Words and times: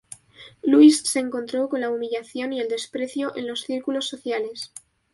Louise 0.63 1.03
se 1.05 1.19
encontró 1.19 1.69
con 1.69 1.81
la 1.81 1.91
humillación 1.91 2.53
y 2.53 2.59
el 2.59 2.69
desprecio 2.69 3.35
en 3.37 3.45
los 3.45 3.61
círculos 3.61 4.07
sociales. 4.07 4.73